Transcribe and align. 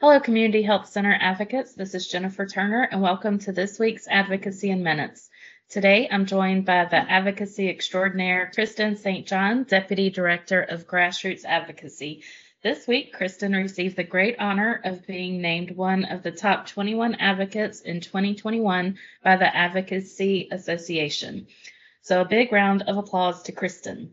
Hello, 0.00 0.18
Community 0.18 0.62
Health 0.62 0.88
Center 0.88 1.14
advocates. 1.20 1.74
This 1.74 1.94
is 1.94 2.08
Jennifer 2.08 2.46
Turner, 2.46 2.88
and 2.90 3.02
welcome 3.02 3.38
to 3.40 3.52
this 3.52 3.78
week's 3.78 4.08
Advocacy 4.08 4.70
in 4.70 4.82
Minutes. 4.82 5.28
Today, 5.68 6.08
I'm 6.10 6.24
joined 6.24 6.64
by 6.64 6.86
the 6.86 6.96
advocacy 6.96 7.68
extraordinaire, 7.68 8.50
Kristen 8.54 8.96
St. 8.96 9.26
John, 9.26 9.64
Deputy 9.64 10.08
Director 10.08 10.62
of 10.62 10.86
Grassroots 10.86 11.44
Advocacy. 11.44 12.22
This 12.62 12.88
week, 12.88 13.12
Kristen 13.12 13.52
received 13.52 13.96
the 13.96 14.02
great 14.02 14.36
honor 14.38 14.80
of 14.84 15.06
being 15.06 15.42
named 15.42 15.76
one 15.76 16.06
of 16.06 16.22
the 16.22 16.32
top 16.32 16.66
21 16.66 17.16
advocates 17.16 17.82
in 17.82 18.00
2021 18.00 18.96
by 19.22 19.36
the 19.36 19.54
Advocacy 19.54 20.48
Association. 20.50 21.46
So, 22.00 22.22
a 22.22 22.24
big 22.24 22.52
round 22.52 22.84
of 22.88 22.96
applause 22.96 23.42
to 23.42 23.52
Kristen. 23.52 24.12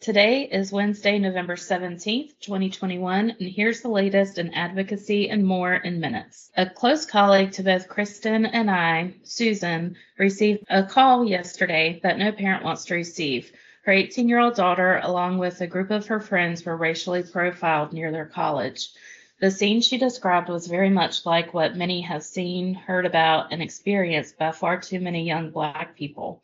Today 0.00 0.44
is 0.44 0.72
Wednesday, 0.72 1.18
November 1.18 1.56
17th, 1.56 2.32
2021, 2.40 3.36
and 3.38 3.48
here's 3.50 3.82
the 3.82 3.90
latest 3.90 4.38
in 4.38 4.54
advocacy 4.54 5.28
and 5.28 5.44
more 5.44 5.74
in 5.74 6.00
minutes. 6.00 6.50
A 6.56 6.64
close 6.64 7.04
colleague 7.04 7.52
to 7.52 7.62
both 7.62 7.86
Kristen 7.86 8.46
and 8.46 8.70
I, 8.70 9.12
Susan, 9.24 9.96
received 10.16 10.64
a 10.70 10.84
call 10.84 11.26
yesterday 11.26 12.00
that 12.02 12.16
no 12.16 12.32
parent 12.32 12.64
wants 12.64 12.86
to 12.86 12.94
receive. 12.94 13.52
Her 13.82 13.92
18 13.92 14.26
year 14.26 14.38
old 14.38 14.54
daughter, 14.54 15.02
along 15.02 15.36
with 15.36 15.60
a 15.60 15.66
group 15.66 15.90
of 15.90 16.06
her 16.06 16.20
friends, 16.20 16.64
were 16.64 16.78
racially 16.78 17.22
profiled 17.22 17.92
near 17.92 18.10
their 18.10 18.24
college. 18.24 18.88
The 19.38 19.50
scene 19.50 19.82
she 19.82 19.98
described 19.98 20.48
was 20.48 20.66
very 20.66 20.88
much 20.88 21.26
like 21.26 21.52
what 21.52 21.76
many 21.76 22.00
have 22.00 22.22
seen, 22.22 22.72
heard 22.72 23.04
about, 23.04 23.52
and 23.52 23.60
experienced 23.60 24.38
by 24.38 24.52
far 24.52 24.80
too 24.80 24.98
many 24.98 25.26
young 25.26 25.50
Black 25.50 25.94
people. 25.94 26.42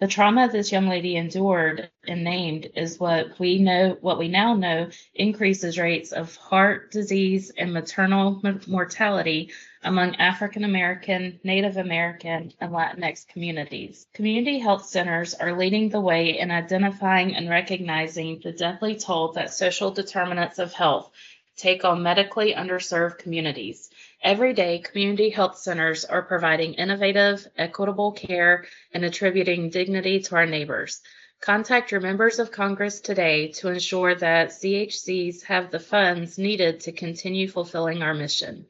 The 0.00 0.08
trauma 0.08 0.48
this 0.48 0.72
young 0.72 0.88
lady 0.88 1.14
endured 1.14 1.88
and 2.06 2.24
named 2.24 2.68
is 2.74 2.98
what 2.98 3.38
we 3.38 3.58
know, 3.58 3.96
what 4.00 4.18
we 4.18 4.26
now 4.26 4.54
know 4.54 4.88
increases 5.14 5.78
rates 5.78 6.10
of 6.10 6.34
heart 6.34 6.90
disease 6.90 7.52
and 7.56 7.72
maternal 7.72 8.42
mortality 8.66 9.52
among 9.84 10.16
African 10.16 10.64
American, 10.64 11.38
Native 11.44 11.76
American, 11.76 12.52
and 12.60 12.72
Latinx 12.72 13.28
communities. 13.28 14.08
Community 14.14 14.58
health 14.58 14.84
centers 14.86 15.34
are 15.34 15.56
leading 15.56 15.90
the 15.90 16.00
way 16.00 16.38
in 16.40 16.50
identifying 16.50 17.36
and 17.36 17.48
recognizing 17.48 18.40
the 18.42 18.50
deathly 18.50 18.96
toll 18.96 19.32
that 19.32 19.54
social 19.54 19.92
determinants 19.92 20.58
of 20.58 20.72
health 20.72 21.12
take 21.56 21.84
on 21.84 22.02
medically 22.02 22.52
underserved 22.52 23.18
communities. 23.18 23.90
Every 24.24 24.54
day, 24.54 24.78
community 24.78 25.28
health 25.28 25.58
centers 25.58 26.06
are 26.06 26.22
providing 26.22 26.72
innovative, 26.74 27.46
equitable 27.58 28.12
care 28.12 28.64
and 28.94 29.04
attributing 29.04 29.68
dignity 29.68 30.20
to 30.20 30.36
our 30.36 30.46
neighbors. 30.46 31.02
Contact 31.42 31.92
your 31.92 32.00
members 32.00 32.38
of 32.38 32.50
Congress 32.50 33.00
today 33.00 33.48
to 33.48 33.68
ensure 33.68 34.14
that 34.14 34.48
CHCs 34.48 35.42
have 35.44 35.70
the 35.70 35.78
funds 35.78 36.38
needed 36.38 36.80
to 36.80 36.92
continue 36.92 37.48
fulfilling 37.48 38.02
our 38.02 38.14
mission. 38.14 38.64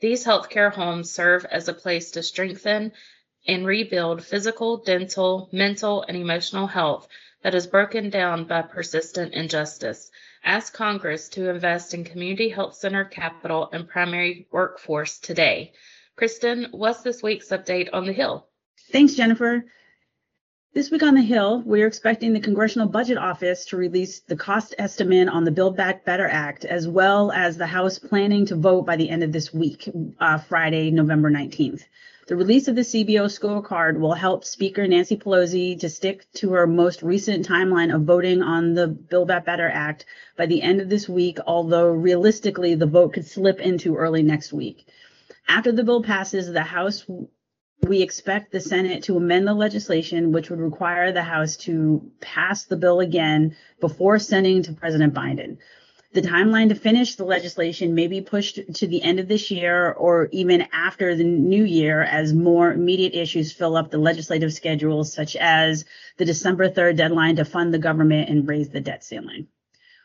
These 0.00 0.26
healthcare 0.26 0.70
homes 0.70 1.10
serve 1.10 1.46
as 1.46 1.68
a 1.68 1.74
place 1.74 2.10
to 2.10 2.22
strengthen 2.22 2.92
and 3.48 3.66
rebuild 3.66 4.22
physical, 4.22 4.76
dental, 4.76 5.48
mental, 5.52 6.02
and 6.02 6.18
emotional 6.18 6.66
health 6.66 7.08
that 7.40 7.54
is 7.54 7.66
broken 7.66 8.10
down 8.10 8.44
by 8.44 8.60
persistent 8.60 9.32
injustice 9.32 10.10
ask 10.44 10.72
Congress 10.72 11.28
to 11.30 11.50
invest 11.50 11.94
in 11.94 12.04
community 12.04 12.48
health 12.48 12.74
center 12.74 13.04
capital 13.04 13.68
and 13.72 13.88
primary 13.88 14.46
workforce 14.50 15.18
today. 15.18 15.72
Kristen, 16.16 16.68
what's 16.72 17.02
this 17.02 17.22
week's 17.22 17.48
update 17.48 17.88
on 17.92 18.06
the 18.06 18.12
Hill? 18.12 18.46
Thanks, 18.90 19.14
Jennifer. 19.14 19.64
This 20.74 20.90
week 20.90 21.02
on 21.02 21.14
the 21.14 21.22
Hill, 21.22 21.62
we 21.66 21.82
are 21.82 21.86
expecting 21.86 22.32
the 22.32 22.40
Congressional 22.40 22.88
Budget 22.88 23.18
Office 23.18 23.66
to 23.66 23.76
release 23.76 24.20
the 24.20 24.36
cost 24.36 24.74
estimate 24.78 25.28
on 25.28 25.44
the 25.44 25.50
Build 25.50 25.76
Back 25.76 26.04
Better 26.04 26.26
Act, 26.26 26.64
as 26.64 26.88
well 26.88 27.30
as 27.32 27.56
the 27.58 27.66
House 27.66 27.98
planning 27.98 28.46
to 28.46 28.56
vote 28.56 28.86
by 28.86 28.96
the 28.96 29.10
end 29.10 29.22
of 29.22 29.32
this 29.32 29.52
week, 29.52 29.88
uh, 30.18 30.38
Friday, 30.38 30.90
November 30.90 31.30
19th. 31.30 31.84
The 32.32 32.38
release 32.38 32.66
of 32.66 32.76
the 32.76 32.80
CBO 32.80 33.26
scorecard 33.26 33.98
will 33.98 34.14
help 34.14 34.46
Speaker 34.46 34.86
Nancy 34.86 35.18
Pelosi 35.18 35.78
to 35.80 35.90
stick 35.90 36.24
to 36.36 36.52
her 36.52 36.66
most 36.66 37.02
recent 37.02 37.46
timeline 37.46 37.94
of 37.94 38.04
voting 38.04 38.40
on 38.40 38.72
the 38.72 38.88
Build 38.88 39.28
Back 39.28 39.44
Better 39.44 39.68
Act 39.68 40.06
by 40.34 40.46
the 40.46 40.62
end 40.62 40.80
of 40.80 40.88
this 40.88 41.06
week, 41.06 41.36
although 41.46 41.90
realistically 41.90 42.74
the 42.74 42.86
vote 42.86 43.12
could 43.12 43.26
slip 43.26 43.60
into 43.60 43.96
early 43.96 44.22
next 44.22 44.50
week. 44.50 44.88
After 45.46 45.72
the 45.72 45.84
bill 45.84 46.02
passes, 46.02 46.50
the 46.50 46.62
House 46.62 47.04
we 47.82 48.00
expect 48.00 48.50
the 48.50 48.60
Senate 48.60 49.02
to 49.02 49.18
amend 49.18 49.46
the 49.46 49.52
legislation, 49.52 50.32
which 50.32 50.48
would 50.48 50.58
require 50.58 51.12
the 51.12 51.22
House 51.22 51.58
to 51.58 52.10
pass 52.22 52.64
the 52.64 52.78
bill 52.78 53.00
again 53.00 53.56
before 53.78 54.18
sending 54.18 54.62
to 54.62 54.72
President 54.72 55.12
Biden. 55.12 55.58
The 56.14 56.20
timeline 56.20 56.68
to 56.68 56.74
finish 56.74 57.14
the 57.14 57.24
legislation 57.24 57.94
may 57.94 58.06
be 58.06 58.20
pushed 58.20 58.60
to 58.74 58.86
the 58.86 59.02
end 59.02 59.18
of 59.18 59.28
this 59.28 59.50
year 59.50 59.92
or 59.92 60.28
even 60.30 60.66
after 60.70 61.14
the 61.14 61.24
new 61.24 61.64
year 61.64 62.02
as 62.02 62.34
more 62.34 62.70
immediate 62.70 63.14
issues 63.14 63.50
fill 63.50 63.78
up 63.78 63.90
the 63.90 63.96
legislative 63.96 64.52
schedule, 64.52 65.04
such 65.04 65.36
as 65.36 65.86
the 66.18 66.26
December 66.26 66.68
3rd 66.68 66.96
deadline 66.96 67.36
to 67.36 67.46
fund 67.46 67.72
the 67.72 67.78
government 67.78 68.28
and 68.28 68.46
raise 68.46 68.68
the 68.68 68.80
debt 68.80 69.02
ceiling. 69.02 69.46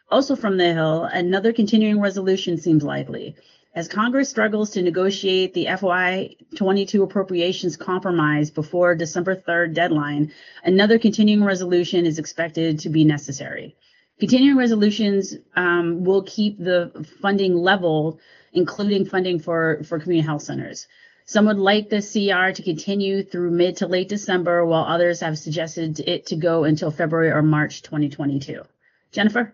Also 0.09 0.37
from 0.37 0.55
the 0.55 0.73
Hill, 0.73 1.03
another 1.03 1.51
continuing 1.51 1.99
resolution 1.99 2.57
seems 2.57 2.83
likely. 2.83 3.35
As 3.75 3.89
Congress 3.89 4.29
struggles 4.29 4.69
to 4.71 4.81
negotiate 4.81 5.53
the 5.53 5.65
FY22 5.65 7.03
appropriations 7.03 7.75
compromise 7.75 8.49
before 8.49 8.95
December 8.95 9.35
3rd 9.35 9.73
deadline, 9.73 10.31
another 10.63 10.99
continuing 10.99 11.43
resolution 11.43 12.05
is 12.05 12.17
expected 12.17 12.79
to 12.79 12.89
be 12.89 13.03
necessary. 13.03 13.75
Continuing 14.19 14.57
resolutions 14.57 15.35
um, 15.55 16.03
will 16.03 16.23
keep 16.23 16.57
the 16.57 17.05
funding 17.21 17.55
level, 17.55 18.19
including 18.51 19.05
funding 19.05 19.39
for, 19.39 19.83
for 19.83 19.99
community 19.99 20.25
health 20.25 20.41
centers. 20.41 20.87
Some 21.25 21.45
would 21.45 21.59
like 21.59 21.89
the 21.89 21.97
CR 21.97 22.53
to 22.53 22.63
continue 22.63 23.21
through 23.21 23.51
mid 23.51 23.75
to 23.77 23.87
late 23.87 24.09
December, 24.09 24.65
while 24.65 24.85
others 24.85 25.19
have 25.19 25.37
suggested 25.37 25.99
it 25.99 26.25
to 26.27 26.35
go 26.35 26.63
until 26.63 26.89
February 26.89 27.31
or 27.31 27.41
March 27.41 27.81
2022. 27.83 28.63
Jennifer? 29.11 29.53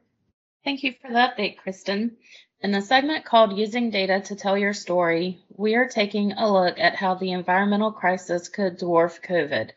Thank 0.63 0.83
you 0.83 0.93
for 1.01 1.09
the 1.09 1.17
update, 1.17 1.57
Kristen. 1.57 2.15
In 2.61 2.71
the 2.71 2.81
segment 2.81 3.25
called 3.25 3.57
Using 3.57 3.89
Data 3.89 4.21
to 4.21 4.35
Tell 4.35 4.57
Your 4.57 4.73
Story, 4.73 5.39
we 5.57 5.75
are 5.75 5.89
taking 5.89 6.31
a 6.31 6.49
look 6.49 6.79
at 6.79 6.95
how 6.95 7.15
the 7.15 7.31
environmental 7.31 7.91
crisis 7.91 8.47
could 8.47 8.79
dwarf 8.79 9.21
COVID. 9.21 9.71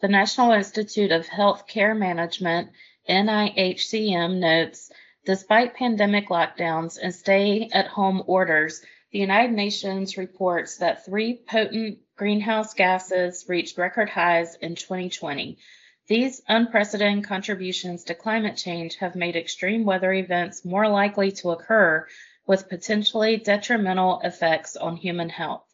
The 0.00 0.08
National 0.08 0.50
Institute 0.50 1.12
of 1.12 1.28
Health 1.28 1.68
Care 1.68 1.94
Management 1.94 2.70
NIHCM 3.08 4.38
notes, 4.38 4.92
despite 5.24 5.74
pandemic 5.74 6.28
lockdowns 6.28 6.98
and 7.02 7.12
stay 7.12 7.68
at 7.72 7.88
home 7.88 8.22
orders, 8.28 8.80
the 9.10 9.18
United 9.18 9.52
Nations 9.52 10.16
reports 10.16 10.76
that 10.76 11.04
three 11.04 11.34
potent 11.34 11.98
greenhouse 12.16 12.74
gases 12.74 13.44
reached 13.48 13.76
record 13.76 14.08
highs 14.08 14.54
in 14.54 14.76
2020. 14.76 15.58
These 16.06 16.42
unprecedented 16.48 17.24
contributions 17.24 18.04
to 18.04 18.14
climate 18.14 18.56
change 18.56 18.96
have 18.96 19.16
made 19.16 19.34
extreme 19.34 19.84
weather 19.84 20.12
events 20.12 20.64
more 20.64 20.88
likely 20.88 21.32
to 21.32 21.50
occur 21.50 22.06
with 22.46 22.68
potentially 22.68 23.36
detrimental 23.36 24.20
effects 24.22 24.76
on 24.76 24.96
human 24.96 25.28
health. 25.28 25.64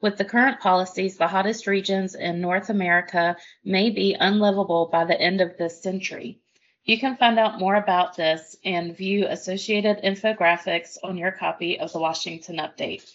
With 0.00 0.16
the 0.16 0.24
current 0.24 0.60
policies, 0.60 1.18
the 1.18 1.28
hottest 1.28 1.66
regions 1.66 2.14
in 2.14 2.40
North 2.40 2.70
America 2.70 3.36
may 3.62 3.90
be 3.90 4.16
unlivable 4.18 4.86
by 4.86 5.04
the 5.04 5.20
end 5.20 5.40
of 5.40 5.56
this 5.58 5.82
century. 5.82 6.40
You 6.84 6.98
can 6.98 7.16
find 7.16 7.38
out 7.38 7.60
more 7.60 7.76
about 7.76 8.16
this 8.16 8.56
and 8.64 8.96
view 8.96 9.26
associated 9.28 10.02
infographics 10.02 10.98
on 11.04 11.16
your 11.16 11.30
copy 11.30 11.78
of 11.78 11.92
the 11.92 12.00
Washington 12.00 12.56
Update. 12.56 13.08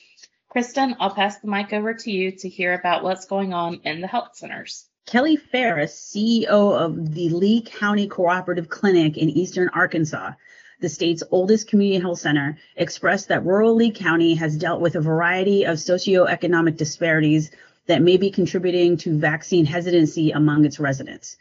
Kristen, 0.48 0.96
I'll 1.02 1.14
pass 1.14 1.40
the 1.40 1.50
mic 1.50 1.74
over 1.74 1.94
to 1.94 2.12
you 2.12 2.32
to 2.32 2.48
hear 2.48 2.74
about 2.74 3.04
what's 3.04 3.26
going 3.26 3.54
on 3.54 3.82
in 3.84 4.00
the 4.00 4.08
health 4.08 4.38
centers. 4.38 4.86
Kelly 5.06 5.36
Ferris, 5.36 6.14
CEO 6.16 6.48
of 6.48 7.14
the 7.14 7.28
Lee 7.30 7.62
County 7.62 8.08
Cooperative 8.08 8.70
Clinic 8.70 9.18
in 9.18 9.30
Eastern 9.30 9.68
Arkansas, 9.74 10.32
the 10.80 10.88
state's 10.88 11.24
oldest 11.30 11.68
community 11.68 12.02
health 12.02 12.20
center, 12.20 12.58
expressed 12.78 13.28
that 13.28 13.46
rural 13.46 13.76
Lee 13.76 13.92
County 13.92 14.36
has 14.36 14.56
dealt 14.56 14.80
with 14.80 14.96
a 14.96 15.02
variety 15.02 15.66
of 15.66 15.76
socioeconomic 15.76 16.78
disparities 16.78 17.52
that 17.88 18.02
may 18.02 18.16
be 18.16 18.32
contributing 18.32 18.96
to 18.96 19.18
vaccine 19.18 19.66
hesitancy 19.66 20.32
among 20.32 20.64
its 20.64 20.80
residents. 20.80 21.36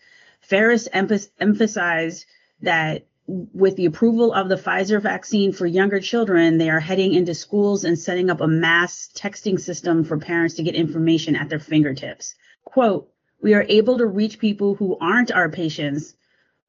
Ferris 0.49 0.89
emphasized 0.93 2.25
that 2.63 3.07
with 3.27 3.75
the 3.75 3.87
approval 3.87 4.33
of 4.33 4.49
the 4.49 4.55
Pfizer 4.55 5.03
vaccine 5.03 5.53
for 5.53 5.67
younger 5.67 5.99
children, 5.99 6.59
they 6.59 6.71
are 6.71 6.79
heading 6.79 7.15
into 7.15 7.35
schools 7.35 7.85
and 7.85 7.99
setting 7.99 8.31
up 8.31 8.41
a 8.41 8.47
mass 8.47 9.11
texting 9.15 9.59
system 9.59 10.05
for 10.05 10.19
parents 10.19 10.55
to 10.55 10.63
get 10.63 10.77
information 10.77 11.35
at 11.35 11.49
their 11.49 11.59
fingertips. 11.59 12.37
Quote, 12.65 13.11
we 13.43 13.55
are 13.55 13.67
able 13.69 13.99
to 13.99 14.07
reach 14.07 14.39
people 14.39 14.77
who 14.77 14.97
aren't 15.01 15.33
our 15.33 15.51
patients 15.51 16.15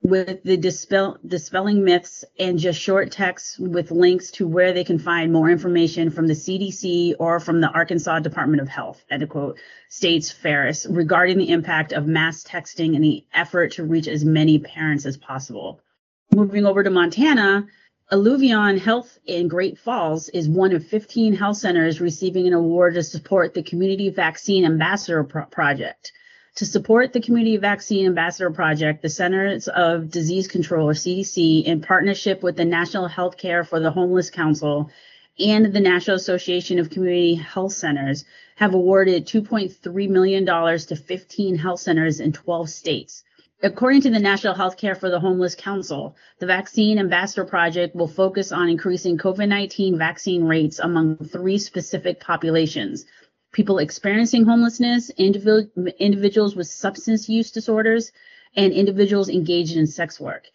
with 0.03 0.43
the 0.43 0.57
dispel, 0.57 1.17
dispelling 1.25 1.83
myths 1.83 2.23
and 2.39 2.59
just 2.59 2.79
short 2.79 3.11
texts 3.11 3.57
with 3.57 3.91
links 3.91 4.31
to 4.31 4.47
where 4.47 4.71
they 4.71 4.83
can 4.83 4.99
find 4.99 5.33
more 5.33 5.49
information 5.49 6.09
from 6.11 6.27
the 6.27 6.33
CDC 6.33 7.15
or 7.19 7.39
from 7.39 7.61
the 7.61 7.69
Arkansas 7.69 8.19
Department 8.19 8.61
of 8.61 8.69
Health, 8.69 9.03
end 9.09 9.27
quote, 9.29 9.57
states 9.89 10.31
Ferris 10.31 10.85
regarding 10.89 11.37
the 11.37 11.49
impact 11.49 11.93
of 11.93 12.07
mass 12.07 12.43
texting 12.43 12.95
and 12.95 13.03
the 13.03 13.25
effort 13.33 13.73
to 13.73 13.83
reach 13.83 14.07
as 14.07 14.23
many 14.23 14.59
parents 14.59 15.05
as 15.05 15.17
possible. 15.17 15.81
Moving 16.33 16.65
over 16.65 16.83
to 16.83 16.89
Montana, 16.89 17.67
Alluvion 18.11 18.79
Health 18.79 19.17
in 19.25 19.47
Great 19.47 19.77
Falls 19.77 20.29
is 20.29 20.47
one 20.47 20.73
of 20.73 20.85
15 20.85 21.33
health 21.33 21.57
centers 21.57 21.99
receiving 21.99 22.47
an 22.47 22.53
award 22.53 22.93
to 22.93 23.03
support 23.03 23.53
the 23.53 23.63
Community 23.63 24.09
Vaccine 24.09 24.63
Ambassador 24.63 25.23
Pro- 25.23 25.45
Project. 25.45 26.13
To 26.57 26.65
support 26.65 27.13
the 27.13 27.21
Community 27.21 27.57
Vaccine 27.57 28.07
Ambassador 28.07 28.49
Project, 28.49 29.03
the 29.03 29.09
Centers 29.09 29.67
of 29.67 30.09
Disease 30.09 30.47
Control, 30.47 30.89
or 30.89 30.93
CDC, 30.93 31.63
in 31.63 31.81
partnership 31.81 32.41
with 32.41 32.57
the 32.57 32.65
National 32.65 33.07
Healthcare 33.07 33.63
for 33.63 33.79
the 33.79 33.91
Homeless 33.91 34.31
Council 34.31 34.89
and 35.37 35.71
the 35.71 35.79
National 35.79 36.17
Association 36.17 36.79
of 36.79 36.89
Community 36.89 37.35
Health 37.35 37.73
Centers, 37.73 38.25
have 38.55 38.73
awarded 38.73 39.27
$2.3 39.27 40.09
million 40.09 40.47
to 40.47 40.95
15 40.95 41.57
health 41.59 41.79
centers 41.79 42.19
in 42.19 42.33
12 42.33 42.71
states. 42.71 43.23
According 43.61 44.01
to 44.01 44.09
the 44.09 44.19
National 44.19 44.55
Healthcare 44.55 44.97
for 44.97 45.11
the 45.11 45.19
Homeless 45.19 45.53
Council, 45.53 46.15
the 46.39 46.47
Vaccine 46.47 46.97
Ambassador 46.97 47.45
Project 47.45 47.95
will 47.95 48.07
focus 48.07 48.51
on 48.51 48.67
increasing 48.67 49.19
COVID 49.19 49.47
19 49.47 49.95
vaccine 49.99 50.45
rates 50.45 50.79
among 50.79 51.17
three 51.17 51.59
specific 51.59 52.19
populations 52.19 53.05
people 53.57 53.79
experiencing 53.79 54.45
homelessness, 54.45 55.11
individ- 55.19 55.97
individuals 55.97 56.55
with 56.55 56.67
substance 56.67 57.27
use 57.27 57.51
disorders, 57.51 58.11
and 58.55 58.71
individuals 58.71 59.27
engaged 59.27 59.75
in 59.75 59.87
sex 59.87 60.19
work 60.19 60.45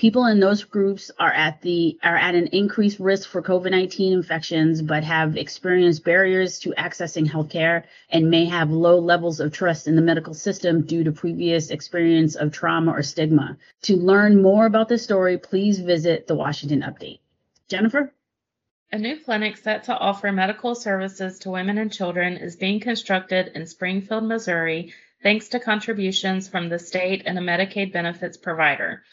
people 0.00 0.24
in 0.24 0.40
those 0.40 0.64
groups 0.64 1.10
are 1.18 1.32
at 1.32 1.60
the 1.60 1.98
are 2.02 2.16
at 2.16 2.34
an 2.34 2.46
increased 2.48 2.98
risk 3.00 3.28
for 3.28 3.42
COVID-19 3.42 4.12
infections, 4.12 4.80
but 4.80 5.04
have 5.04 5.36
experienced 5.36 6.04
barriers 6.04 6.58
to 6.60 6.70
accessing 6.78 7.28
healthcare 7.28 7.82
and 8.08 8.30
may 8.30 8.46
have 8.46 8.70
low 8.70 8.98
levels 8.98 9.40
of 9.40 9.52
trust 9.52 9.86
in 9.86 9.96
the 9.96 10.02
medical 10.02 10.32
system 10.32 10.86
due 10.86 11.04
to 11.04 11.12
previous 11.12 11.70
experience 11.70 12.34
of 12.34 12.50
trauma 12.50 12.92
or 12.92 13.02
stigma. 13.02 13.58
To 13.82 13.96
learn 13.96 14.40
more 14.40 14.64
about 14.64 14.88
this 14.88 15.04
story, 15.04 15.36
please 15.36 15.78
visit 15.80 16.26
the 16.26 16.34
Washington 16.34 16.80
Update. 16.80 17.18
Jennifer? 17.68 18.12
A 18.92 18.98
new 18.98 19.16
clinic 19.20 19.56
set 19.56 19.84
to 19.84 19.96
offer 19.96 20.32
medical 20.32 20.74
services 20.74 21.38
to 21.40 21.50
women 21.50 21.78
and 21.78 21.92
children 21.92 22.36
is 22.36 22.56
being 22.56 22.80
constructed 22.80 23.52
in 23.54 23.68
Springfield, 23.68 24.24
Missouri, 24.24 24.92
thanks 25.22 25.50
to 25.50 25.60
contributions 25.60 26.48
from 26.48 26.68
the 26.68 26.78
state 26.80 27.22
and 27.24 27.38
a 27.38 27.40
Medicaid 27.40 27.92
benefits 27.92 28.36
provider. 28.36 29.04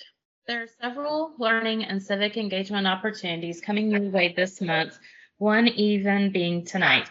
There 0.46 0.62
are 0.62 0.68
several 0.80 1.32
learning 1.38 1.84
and 1.84 2.02
civic 2.02 2.36
engagement 2.36 2.86
opportunities 2.86 3.60
coming 3.60 3.90
your 3.90 4.10
way 4.10 4.34
this 4.36 4.60
month, 4.60 4.98
one 5.42 5.66
even 5.66 6.30
being 6.30 6.64
tonight. 6.64 7.10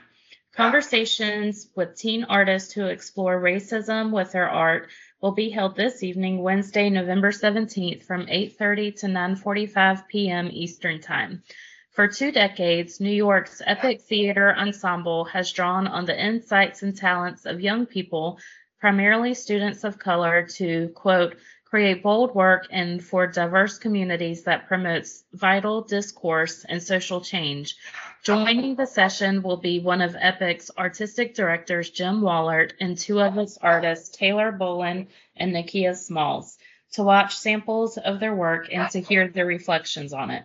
Conversations 0.55 1.67
with 1.75 1.97
teen 1.97 2.23
artists 2.23 2.71
who 2.71 2.85
explore 2.85 3.37
racism 3.41 4.09
with 4.09 4.31
their 4.31 4.49
art 4.49 4.87
will 5.19 5.33
be 5.33 5.49
held 5.49 5.75
this 5.75 6.01
evening, 6.01 6.41
Wednesday, 6.41 6.89
November 6.89 7.31
17th 7.31 8.03
from 8.03 8.27
8:30 8.27 8.99
to 9.01 9.07
9:45 9.07 10.07
p.m. 10.07 10.49
Eastern 10.49 11.01
Time. 11.01 11.43
For 11.89 12.07
two 12.07 12.31
decades, 12.31 13.01
New 13.01 13.11
York's 13.11 13.61
Epic 13.65 13.99
Theater 13.99 14.55
Ensemble 14.55 15.25
has 15.25 15.51
drawn 15.51 15.85
on 15.87 16.05
the 16.05 16.17
insights 16.17 16.83
and 16.83 16.95
talents 16.95 17.45
of 17.45 17.59
young 17.59 17.85
people, 17.85 18.39
primarily 18.79 19.33
students 19.33 19.83
of 19.83 19.99
color, 19.99 20.47
to, 20.55 20.87
quote, 20.95 21.35
create 21.71 22.03
bold 22.03 22.35
work 22.35 22.67
and 22.69 23.01
for 23.01 23.25
diverse 23.25 23.77
communities 23.77 24.43
that 24.43 24.67
promotes 24.67 25.23
vital 25.31 25.81
discourse 25.81 26.65
and 26.67 26.83
social 26.83 27.21
change. 27.21 27.77
Joining 28.23 28.75
the 28.75 28.85
session 28.85 29.41
will 29.41 29.55
be 29.55 29.79
one 29.79 30.01
of 30.01 30.17
Epic's 30.19 30.69
artistic 30.77 31.33
directors, 31.33 31.89
Jim 31.89 32.19
Wallert, 32.19 32.73
and 32.81 32.97
two 32.97 33.21
of 33.21 33.37
its 33.37 33.57
artists, 33.57 34.09
Taylor 34.09 34.51
Bolin 34.51 35.07
and 35.37 35.53
Nikia 35.53 35.95
Smalls, 35.95 36.57
to 36.91 37.03
watch 37.03 37.37
samples 37.37 37.97
of 37.97 38.19
their 38.19 38.35
work 38.35 38.67
and 38.69 38.89
to 38.89 38.99
hear 38.99 39.29
their 39.29 39.45
reflections 39.45 40.11
on 40.11 40.29
it. 40.29 40.43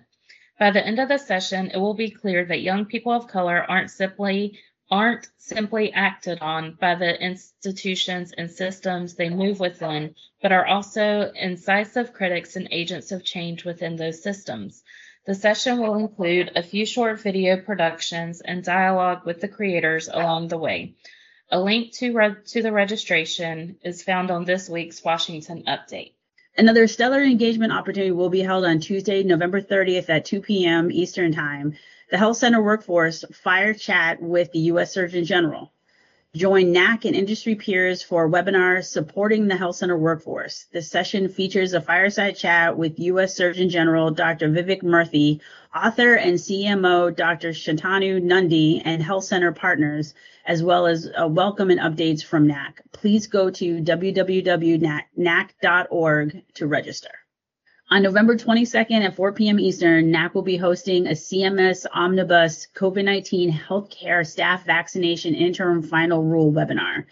By 0.60 0.70
the 0.70 0.86
end 0.86 1.00
of 1.00 1.08
the 1.08 1.18
session, 1.18 1.72
it 1.74 1.78
will 1.78 1.94
be 1.94 2.08
clear 2.08 2.44
that 2.44 2.60
young 2.60 2.84
people 2.84 3.10
of 3.10 3.26
color 3.26 3.68
aren't 3.68 3.90
simply 3.90 4.60
aren't 4.90 5.28
simply 5.38 5.92
acted 5.92 6.38
on 6.40 6.76
by 6.80 6.94
the 6.94 7.20
institutions 7.20 8.32
and 8.36 8.50
systems 8.50 9.14
they 9.14 9.28
move 9.28 9.58
within, 9.58 10.14
but 10.40 10.52
are 10.52 10.66
also 10.66 11.32
incisive 11.32 12.12
critics 12.12 12.56
and 12.56 12.68
agents 12.70 13.10
of 13.12 13.24
change 13.24 13.64
within 13.64 13.96
those 13.96 14.22
systems. 14.22 14.82
The 15.24 15.34
session 15.34 15.80
will 15.80 15.96
include 15.96 16.52
a 16.54 16.62
few 16.62 16.86
short 16.86 17.20
video 17.20 17.56
productions 17.56 18.40
and 18.40 18.62
dialogue 18.62 19.26
with 19.26 19.40
the 19.40 19.48
creators 19.48 20.08
along 20.08 20.48
the 20.48 20.58
way. 20.58 20.94
A 21.50 21.60
link 21.60 21.92
to, 21.94 22.12
re- 22.12 22.36
to 22.46 22.62
the 22.62 22.72
registration 22.72 23.76
is 23.82 24.02
found 24.02 24.30
on 24.30 24.44
this 24.44 24.68
week's 24.68 25.02
Washington 25.02 25.64
Update. 25.66 26.12
Another 26.56 26.86
stellar 26.86 27.22
engagement 27.22 27.72
opportunity 27.72 28.12
will 28.12 28.30
be 28.30 28.40
held 28.40 28.64
on 28.64 28.80
Tuesday, 28.80 29.22
November 29.22 29.60
30th 29.60 30.08
at 30.08 30.24
2 30.24 30.40
p.m. 30.40 30.90
Eastern 30.92 31.32
Time. 31.32 31.76
The 32.08 32.18
Health 32.18 32.36
Center 32.36 32.62
Workforce 32.62 33.24
Fire 33.32 33.74
Chat 33.74 34.22
with 34.22 34.52
the 34.52 34.60
U.S. 34.70 34.92
Surgeon 34.92 35.24
General. 35.24 35.72
Join 36.36 36.70
NAC 36.70 37.04
and 37.04 37.16
industry 37.16 37.56
peers 37.56 38.00
for 38.00 38.26
a 38.26 38.30
webinar 38.30 38.84
supporting 38.84 39.48
the 39.48 39.56
health 39.56 39.74
center 39.74 39.98
workforce. 39.98 40.66
This 40.72 40.88
session 40.88 41.28
features 41.28 41.72
a 41.72 41.80
fireside 41.80 42.36
chat 42.36 42.78
with 42.78 43.00
U.S. 43.00 43.34
Surgeon 43.34 43.70
General 43.70 44.12
Dr. 44.12 44.50
Vivek 44.50 44.84
Murthy, 44.84 45.40
author 45.74 46.14
and 46.14 46.34
CMO 46.38 47.16
Dr. 47.16 47.48
Shantanu 47.50 48.22
Nundy, 48.22 48.82
and 48.84 49.02
health 49.02 49.24
center 49.24 49.50
partners 49.50 50.14
as 50.44 50.62
well 50.62 50.86
as 50.86 51.10
a 51.16 51.26
welcome 51.26 51.70
and 51.70 51.80
updates 51.80 52.22
from 52.22 52.46
NAC. 52.46 52.82
Please 52.92 53.26
go 53.26 53.50
to 53.50 53.80
www.nac.org 53.80 54.84
to 56.54 56.66
register. 56.68 57.25
On 57.88 58.02
November 58.02 58.34
22nd 58.34 59.04
at 59.04 59.14
4 59.14 59.32
p.m. 59.32 59.60
Eastern, 59.60 60.10
NAC 60.10 60.34
will 60.34 60.42
be 60.42 60.56
hosting 60.56 61.06
a 61.06 61.10
CMS 61.10 61.86
Omnibus 61.94 62.66
COVID 62.74 63.04
19 63.04 63.52
Healthcare 63.52 64.26
Staff 64.26 64.66
Vaccination 64.66 65.36
Interim 65.36 65.82
Final 65.84 66.24
Rule 66.24 66.52
webinar. 66.52 67.04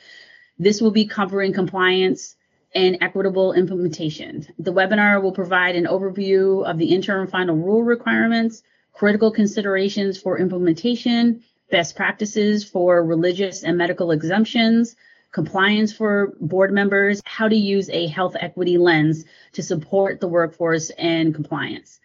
This 0.59 0.81
will 0.81 0.91
be 0.91 1.07
covering 1.07 1.53
compliance 1.53 2.35
and 2.75 2.99
equitable 3.01 3.53
implementation. 3.53 4.49
The 4.59 4.73
webinar 4.73 5.23
will 5.23 5.31
provide 5.31 5.77
an 5.77 5.85
overview 5.85 6.69
of 6.69 6.77
the 6.79 6.87
interim 6.87 7.29
final 7.29 7.55
rule 7.55 7.85
requirements, 7.85 8.65
critical 8.93 9.31
considerations 9.31 10.19
for 10.19 10.41
implementation, 10.41 11.45
best 11.71 11.95
practices 11.95 12.65
for 12.65 13.05
religious 13.05 13.63
and 13.63 13.79
medical 13.79 14.11
exemptions, 14.11 14.97
compliance 15.35 15.93
for 15.93 16.33
board 16.41 16.73
members, 16.73 17.21
how 17.27 17.49
to 17.49 17.57
use 17.57 17.91
a 17.91 18.07
health 18.07 18.37
equity 18.39 18.79
lens 18.79 19.25
to 19.53 19.63
support 19.63 20.21
the 20.21 20.29
workforce 20.29 20.91
and 20.91 21.35
compliance. 21.35 21.99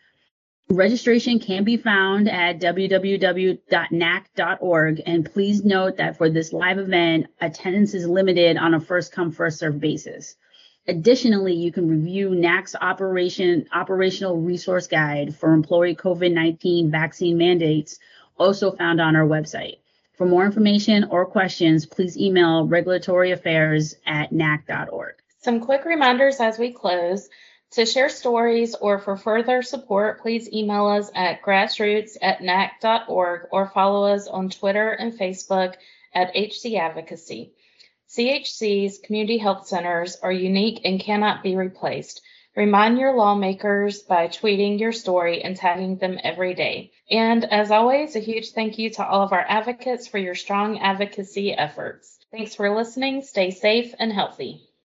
Registration 0.71 1.39
can 1.39 1.63
be 1.63 1.77
found 1.77 2.27
at 2.27 2.59
www.nac.org. 2.59 3.62
And 5.05 5.31
please 5.31 5.63
note 5.63 5.98
that 5.98 6.17
for 6.17 6.29
this 6.29 6.51
live 6.51 6.79
event, 6.79 7.27
attendance 7.39 7.93
is 7.93 8.07
limited 8.07 8.57
on 8.57 8.74
a 8.74 8.79
first 8.79 9.12
come, 9.12 9.31
first 9.31 9.59
served 9.59 9.79
basis. 9.79 10.36
Additionally, 10.88 11.53
you 11.53 11.71
can 11.71 11.88
review 11.88 12.33
NAC's 12.33 12.75
operation, 12.81 13.67
operational 13.71 14.38
resource 14.38 14.88
guide 14.88 15.36
for 15.36 15.53
employee 15.53 15.95
COVID 15.95 16.33
19 16.33 16.89
vaccine 16.89 17.38
mandates, 17.38 18.00
also 18.38 18.71
found 18.71 19.00
on 19.00 19.15
our 19.15 19.27
website. 19.27 19.77
For 20.20 20.26
more 20.26 20.46
information 20.46 21.06
or 21.12 21.26
questions, 21.26 21.86
please 21.86 22.18
email 22.18 22.68
regulatory 22.68 23.32
at 23.32 24.32
nac.org. 24.34 25.16
Some 25.38 25.62
quick 25.62 25.86
reminders 25.86 26.42
as 26.42 26.60
we 26.60 26.74
close. 26.74 27.30
To 27.72 27.86
share 27.86 28.10
stories 28.10 28.76
or 28.76 29.00
for 29.00 29.16
further 29.16 29.62
support, 29.62 30.20
please 30.22 30.52
email 30.52 30.88
us 30.88 31.10
at 31.16 31.42
grassroots 31.42 32.18
at 32.22 32.44
nac.org 32.44 33.48
or 33.50 33.68
follow 33.68 34.14
us 34.14 34.28
on 34.28 34.50
Twitter 34.50 34.90
and 34.92 35.14
Facebook 35.14 35.76
at 36.14 36.36
HC 36.36 36.76
Advocacy. 36.76 37.54
CHC's 38.10 38.98
community 38.98 39.38
health 39.38 39.68
centers 39.68 40.18
are 40.18 40.34
unique 40.34 40.82
and 40.84 41.00
cannot 41.00 41.44
be 41.44 41.56
replaced. 41.56 42.22
Remind 42.60 43.00
your 43.00 43.16
lawmakers 43.16 44.01
by 44.01 44.28
tweeting 44.28 44.82
your 44.82 44.92
story 44.92 45.42
and 45.42 45.56
tagging 45.56 45.96
them 45.96 46.20
every 46.22 46.54
day. 46.54 46.92
And 47.10 47.46
as 47.46 47.72
always, 47.72 48.18
a 48.18 48.20
huge 48.20 48.51
thank 48.51 48.78
you 48.78 48.89
to 48.89 49.08
all 49.08 49.22
of 49.22 49.32
our 49.32 49.46
advocates 49.48 50.10
for 50.10 50.18
your 50.18 50.36
strong 50.36 50.78
advocacy 50.80 51.54
efforts. 51.54 52.20
Thanks 52.32 52.56
for 52.56 52.75
listening. 52.75 53.22
Stay 53.22 53.51
safe 53.51 53.96
and 53.98 54.12
healthy. 54.12 54.69